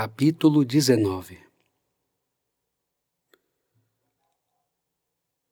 [0.00, 1.40] Capítulo 19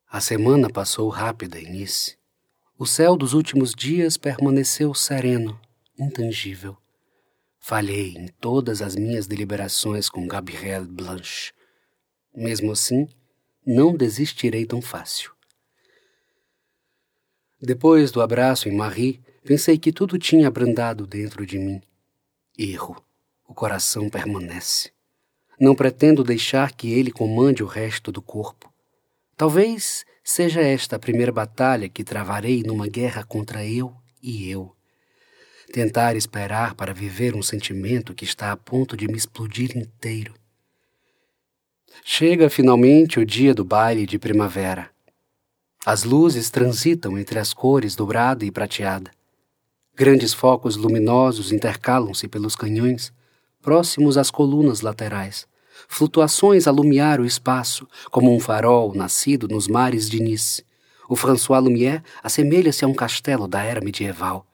[0.09, 2.17] A semana passou rápida em Nice.
[2.79, 5.61] O céu dos últimos dias permaneceu sereno,
[5.99, 6.77] intangível.
[7.59, 11.53] Falhei em todas as minhas deliberações com Gabrielle Blanche.
[12.33, 13.09] Mesmo assim,
[13.67, 15.33] não desistirei tão fácil.
[17.61, 21.83] Depois do abraço em Marie, pensei que tudo tinha abrandado dentro de mim.
[22.57, 23.05] Erro
[23.49, 24.91] o coração permanece.
[25.59, 28.73] Não pretendo deixar que ele comande o resto do corpo.
[29.37, 34.75] Talvez seja esta a primeira batalha que travarei numa guerra contra eu e eu.
[35.73, 40.35] Tentar esperar para viver um sentimento que está a ponto de me explodir inteiro.
[42.05, 44.91] Chega finalmente o dia do baile de primavera.
[45.85, 49.11] As luzes transitam entre as cores dourada e prateada.
[49.95, 53.13] Grandes focos luminosos intercalam-se pelos canhões,
[53.67, 55.45] próximos às colunas laterais,
[55.89, 60.63] flutuações a lumiar o espaço, como um farol nascido nos mares de Nice.
[61.09, 64.47] O François Lumière assemelha-se a um castelo da era medieval.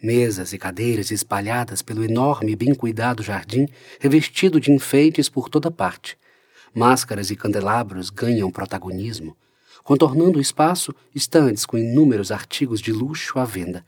[0.00, 3.66] Mesas e cadeiras espalhadas pelo enorme e bem cuidado jardim,
[3.98, 6.16] revestido de enfeites por toda parte.
[6.72, 9.36] Máscaras e candelabros ganham protagonismo.
[9.82, 13.84] Contornando o espaço, estandes com inúmeros artigos de luxo à venda.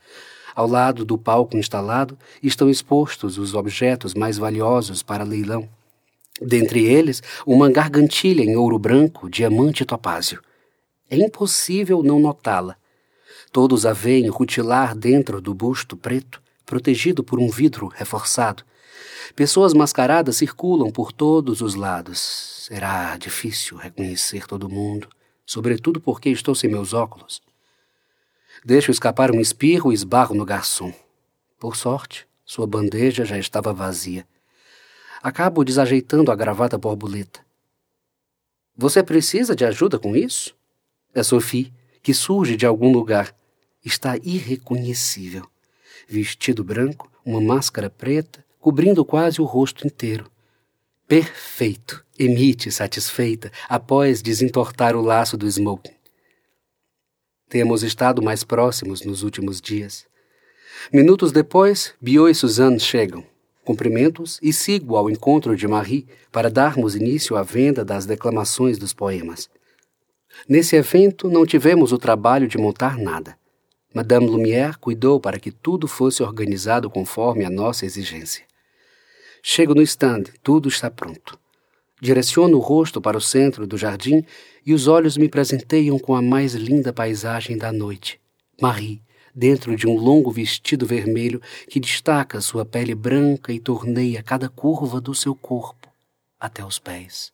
[0.59, 5.69] Ao lado do palco instalado estão expostos os objetos mais valiosos para leilão.
[6.41, 10.41] Dentre eles, uma gargantilha em ouro branco, diamante e topázio.
[11.09, 12.75] É impossível não notá-la.
[13.53, 18.63] Todos a veem rutilar dentro do busto preto, protegido por um vidro reforçado.
[19.37, 22.65] Pessoas mascaradas circulam por todos os lados.
[22.67, 25.07] Será difícil reconhecer todo mundo,
[25.45, 27.41] sobretudo porque estou sem meus óculos.
[28.63, 30.93] Deixo escapar um espirro e esbarro no garçom.
[31.59, 34.27] Por sorte, sua bandeja já estava vazia.
[35.21, 37.39] Acabo desajeitando a gravata borboleta.
[38.75, 40.55] Você precisa de ajuda com isso?
[41.13, 43.35] É Sophie, que surge de algum lugar.
[43.83, 45.45] Está irreconhecível.
[46.07, 50.29] Vestido branco, uma máscara preta, cobrindo quase o rosto inteiro.
[51.07, 55.98] Perfeito, emite satisfeita após desentortar o laço do smoking.
[57.49, 60.05] Temos estado mais próximos nos últimos dias.
[60.93, 63.25] Minutos depois, Bio e Suzanne chegam.
[63.65, 68.93] Cumprimento-os e sigo ao encontro de Marie para darmos início à venda das declamações dos
[68.93, 69.49] poemas.
[70.47, 73.35] Nesse evento, não tivemos o trabalho de montar nada.
[73.95, 78.45] Madame Lumière cuidou para que tudo fosse organizado conforme a nossa exigência.
[79.41, 81.39] Chego no stand, tudo está pronto.
[82.01, 84.23] Direciono o rosto para o centro do jardim
[84.65, 88.19] e os olhos me presenteiam com a mais linda paisagem da noite.
[88.61, 89.01] Marie,
[89.35, 95.01] dentro de um longo vestido vermelho que destaca sua pele branca e torneia cada curva
[95.01, 95.89] do seu corpo
[96.39, 97.33] até os pés.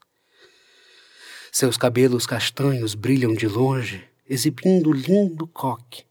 [1.51, 6.03] Seus cabelos castanhos brilham de longe, exibindo lindo coque.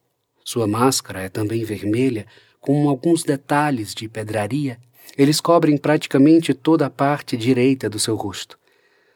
[0.45, 2.27] Sua máscara é também vermelha,
[2.61, 4.79] com alguns detalhes de pedraria
[5.17, 8.59] eles cobrem praticamente toda a parte direita do seu rosto.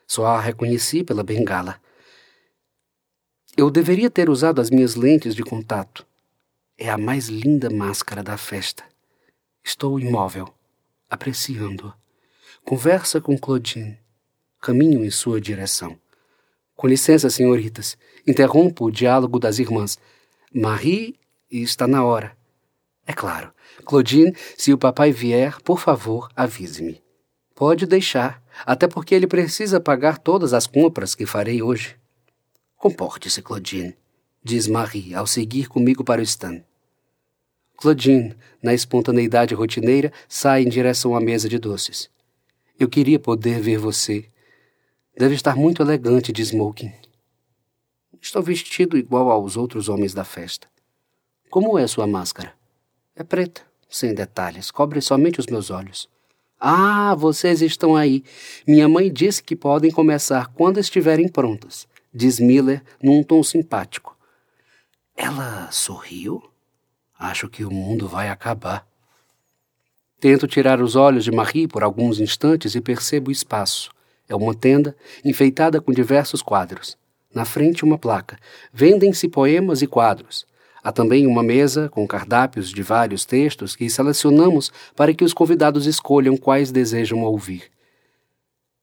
[0.06, 1.80] Só a reconheci pela bengala.
[3.56, 6.06] Eu deveria ter usado as minhas lentes de contato.
[6.78, 8.84] É a mais linda máscara da festa.
[9.64, 10.48] Estou imóvel,
[11.10, 11.94] apreciando-a.
[12.64, 13.98] Conversa com Claudine.
[14.60, 15.98] Caminho em sua direção.
[16.76, 17.98] Com licença, senhoritas.
[18.24, 19.98] Interrompo o diálogo das irmãs.
[20.54, 21.18] Marie
[21.50, 22.37] está na hora.
[23.08, 23.50] É claro.
[23.86, 27.02] Claudine, se o papai vier, por favor, avise-me.
[27.54, 31.96] Pode deixar, até porque ele precisa pagar todas as compras que farei hoje.
[32.76, 33.96] Comporte-se, Claudine,
[34.44, 36.62] diz Marie ao seguir comigo para o stand.
[37.78, 42.10] Claudine, na espontaneidade rotineira, sai em direção à mesa de doces.
[42.78, 44.28] Eu queria poder ver você.
[45.16, 46.92] Deve estar muito elegante de smoking.
[48.20, 50.68] Estou vestido igual aos outros homens da festa.
[51.48, 52.57] Como é sua máscara?
[53.18, 56.08] É preta, sem detalhes, cobre somente os meus olhos.
[56.60, 58.22] Ah, vocês estão aí.
[58.64, 64.16] Minha mãe disse que podem começar quando estiverem prontas, diz Miller num tom simpático.
[65.16, 66.40] Ela sorriu?
[67.18, 68.86] Acho que o mundo vai acabar.
[70.20, 73.90] Tento tirar os olhos de Marie por alguns instantes e percebo o espaço.
[74.28, 76.96] É uma tenda enfeitada com diversos quadros.
[77.34, 78.38] Na frente, uma placa.
[78.72, 80.46] Vendem-se poemas e quadros.
[80.82, 85.86] Há também uma mesa com cardápios de vários textos que selecionamos para que os convidados
[85.86, 87.64] escolham quais desejam ouvir.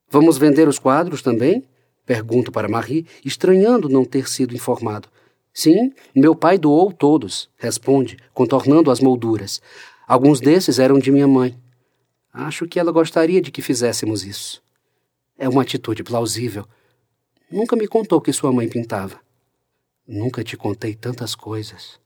[0.10, 1.64] Vamos vender os quadros também?
[2.06, 5.10] Pergunto para Marie, estranhando não ter sido informado.
[5.54, 9.62] Sim, meu pai doou todos, responde, contornando as molduras.
[10.08, 11.58] Alguns desses eram de minha mãe.
[12.32, 14.62] Acho que ela gostaria de que fizéssemos isso.
[15.38, 16.66] É uma atitude plausível.
[17.50, 19.25] Nunca me contou que sua mãe pintava.
[20.08, 22.00] Nunca te contei tantas coisas.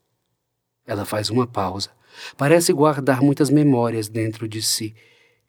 [0.86, 1.92] Ela faz uma pausa.
[2.38, 4.96] Parece guardar muitas memórias dentro de si.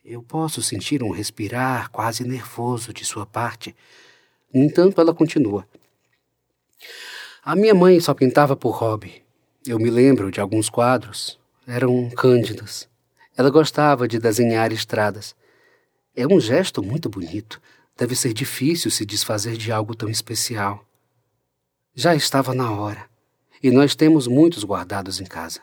[0.05, 3.75] Eu posso sentir um respirar quase nervoso de sua parte.
[4.52, 5.67] No entanto, ela continua.
[7.43, 9.23] A minha mãe só pintava por hobby.
[9.67, 11.38] Eu me lembro de alguns quadros.
[11.67, 12.88] Eram cândidos.
[13.37, 15.37] Ela gostava de desenhar estradas.
[16.17, 17.61] É um gesto muito bonito.
[17.96, 20.85] Deve ser difícil se desfazer de algo tão especial.
[21.94, 23.04] Já estava na hora,
[23.60, 25.60] e nós temos muitos guardados em casa.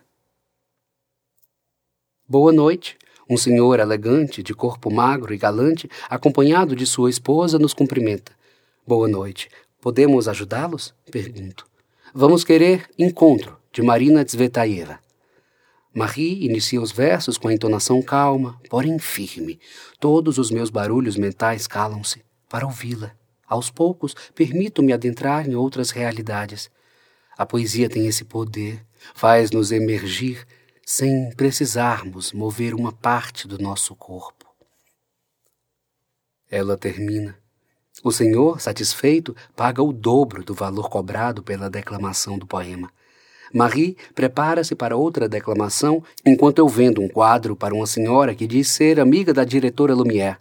[2.27, 2.97] Boa noite.
[3.29, 8.33] Um senhor elegante, de corpo magro e galante, acompanhado de sua esposa, nos cumprimenta.
[8.85, 9.50] Boa noite.
[9.81, 10.94] Podemos ajudá-los?
[11.09, 11.65] Pergunto.
[12.13, 15.00] Vamos querer encontro, de Marina Tsvetaeva.
[15.94, 19.59] Marie inicia os versos com a entonação calma, porém firme.
[19.97, 23.13] Todos os meus barulhos mentais calam-se para ouvi-la.
[23.47, 26.69] Aos poucos, permito-me adentrar em outras realidades.
[27.38, 28.85] A poesia tem esse poder,
[29.15, 30.45] faz-nos emergir
[30.85, 34.45] sem precisarmos mover uma parte do nosso corpo.
[36.49, 37.38] Ela termina.
[38.03, 42.91] O Senhor, satisfeito, paga o dobro do valor cobrado pela declamação do poema.
[43.53, 48.69] Marie prepara-se para outra declamação enquanto eu vendo um quadro para uma senhora que diz
[48.69, 50.38] ser amiga da diretora Lumière.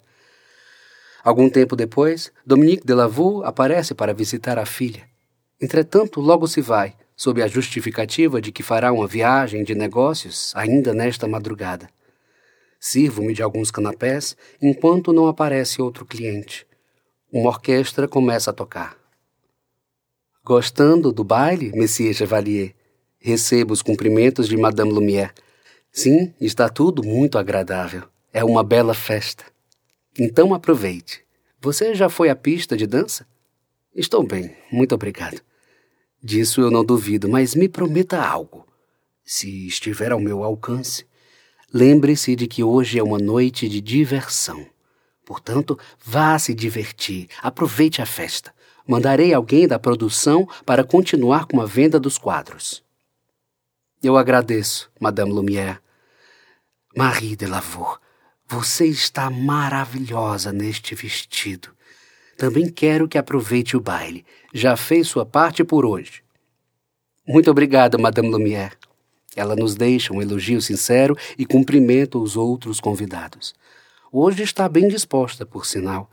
[1.26, 5.08] Algum tempo depois, Dominique Delavaux aparece para visitar a filha.
[5.60, 10.94] Entretanto, logo se vai, sob a justificativa de que fará uma viagem de negócios ainda
[10.94, 11.88] nesta madrugada.
[12.78, 16.64] Sirvo-me de alguns canapés enquanto não aparece outro cliente.
[17.32, 18.96] Uma orquestra começa a tocar.
[20.44, 22.72] Gostando do baile, Monsieur Chevalier?
[23.18, 25.32] Recebo os cumprimentos de Madame Lumière.
[25.90, 28.04] Sim, está tudo muito agradável.
[28.32, 29.55] É uma bela festa.
[30.18, 31.24] Então aproveite.
[31.60, 33.26] Você já foi à pista de dança?
[33.94, 35.40] Estou bem, muito obrigado.
[36.22, 38.66] Disso eu não duvido, mas me prometa algo.
[39.24, 41.06] Se estiver ao meu alcance,
[41.72, 44.66] lembre-se de que hoje é uma noite de diversão.
[45.24, 48.54] Portanto, vá se divertir, aproveite a festa.
[48.86, 52.84] Mandarei alguém da produção para continuar com a venda dos quadros.
[54.02, 55.80] Eu agradeço, Madame Lumière.
[56.96, 57.98] Marie Delavaux,
[58.48, 61.68] você está maravilhosa neste vestido.
[62.36, 64.24] Também quero que aproveite o baile.
[64.54, 66.22] Já fez sua parte por hoje.
[67.26, 68.76] Muito obrigada, Madame Lumière.
[69.34, 73.54] Ela nos deixa um elogio sincero e cumprimenta os outros convidados.
[74.12, 76.08] Hoje está bem disposta, por sinal.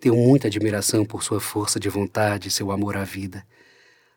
[0.00, 3.46] Tenho muita admiração por sua força de vontade e seu amor à vida.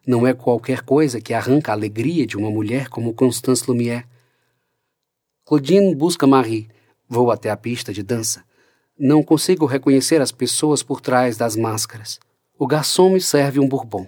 [0.05, 4.05] Não é qualquer coisa que arranca a alegria de uma mulher como Constance Lumière.
[5.45, 6.67] Claudine busca Marie.
[7.13, 8.41] Vou até a pista de dança.
[8.97, 12.21] Não consigo reconhecer as pessoas por trás das máscaras.
[12.57, 14.07] O garçom me serve um bourbon.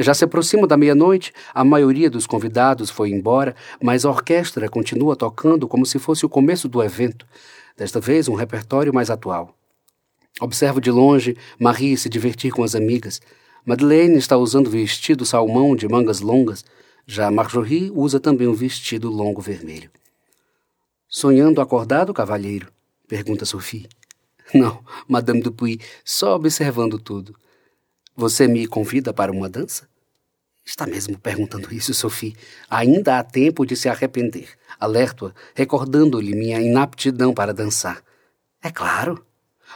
[0.00, 5.14] Já se aproxima da meia-noite, a maioria dos convidados foi embora, mas a orquestra continua
[5.14, 7.24] tocando como se fosse o começo do evento,
[7.76, 9.54] desta vez um repertório mais atual.
[10.40, 13.22] Observo de longe Marie se divertir com as amigas.
[13.64, 16.64] Madeleine está usando vestido salmão de mangas longas,
[17.06, 19.88] já Marjorie usa também um vestido longo vermelho.
[21.16, 22.72] Sonhando acordado, cavalheiro?
[23.06, 23.88] pergunta Sophie.
[24.52, 27.36] Não, Madame Dupuy, só observando tudo.
[28.16, 29.88] Você me convida para uma dança?
[30.64, 32.34] Está mesmo perguntando isso, Sophie.
[32.68, 34.48] Ainda há tempo de se arrepender.
[34.80, 38.02] Alerto-a, recordando-lhe minha inaptidão para dançar.
[38.60, 39.24] É claro.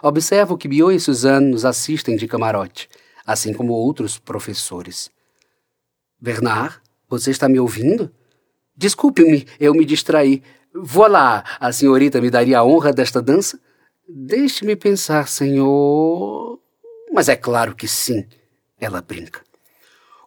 [0.03, 2.89] Observo que Bio e Suzanne nos assistem de camarote
[3.25, 5.11] assim como outros professores.
[6.19, 8.11] Bernard, você está me ouvindo?
[8.79, 10.41] Desculpe-me, eu me distraí.
[10.73, 13.59] Voilà, a senhorita me daria a honra desta dança?
[14.09, 16.61] Deixe-me pensar, senhor.
[17.13, 18.25] Mas é claro que sim,
[18.81, 19.43] ela brinca.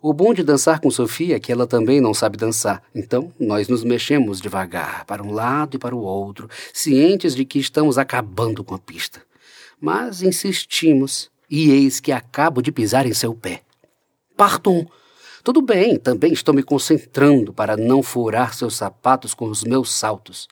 [0.01, 3.69] O bom de dançar com Sofia é que ela também não sabe dançar, então nós
[3.69, 8.65] nos mexemos devagar, para um lado e para o outro, cientes de que estamos acabando
[8.65, 9.21] com a pista.
[9.79, 13.61] Mas insistimos, e eis que acabo de pisar em seu pé.
[14.35, 14.85] Partum!
[15.43, 20.47] Tudo bem, também estou me concentrando para não furar seus sapatos com os meus saltos.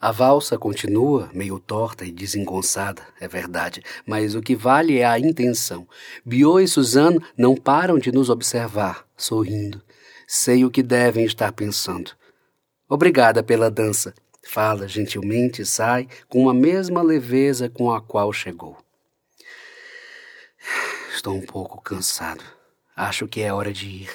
[0.00, 5.18] A valsa continua, meio torta e desengonçada, é verdade, mas o que vale é a
[5.18, 5.86] intenção.
[6.24, 9.82] Bio e Suzanne não param de nos observar, sorrindo.
[10.26, 12.12] Sei o que devem estar pensando.
[12.88, 14.14] Obrigada pela dança.
[14.44, 18.76] Fala gentilmente e sai com a mesma leveza com a qual chegou.
[21.14, 22.42] Estou um pouco cansado.
[22.94, 24.10] Acho que é hora de ir.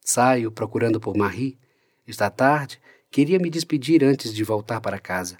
[0.00, 1.58] Saio procurando por Marie.
[2.06, 2.80] Está tarde.
[3.10, 5.36] Queria me despedir antes de voltar para casa.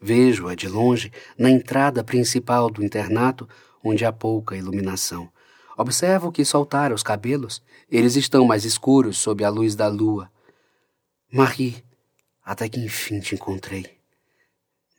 [0.00, 3.48] Vejo-a de longe na entrada principal do internato,
[3.82, 5.30] onde há pouca iluminação.
[5.76, 10.30] Observo que soltara os cabelos, eles estão mais escuros sob a luz da lua.
[11.30, 11.84] Marie,
[12.42, 13.98] até que enfim te encontrei.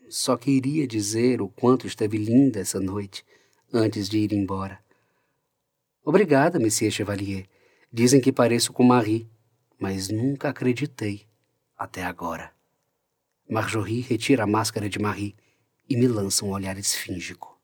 [0.09, 3.25] Só queria dizer o quanto esteve linda essa noite,
[3.73, 4.79] antes de ir embora.
[6.07, 7.49] Obrigada, Monsieur Chevalier.
[7.91, 9.29] Dizem que pareço com Marie,
[9.77, 11.27] mas nunca acreditei
[11.77, 12.53] até agora.
[13.49, 15.35] Marjorie retira a máscara de Marie
[15.89, 17.56] e me lança um olhar esfíngico.